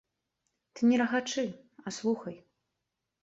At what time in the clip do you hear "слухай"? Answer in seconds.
1.97-2.35